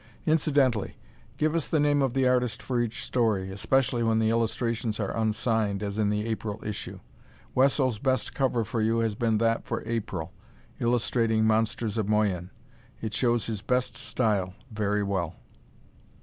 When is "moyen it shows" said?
12.09-13.45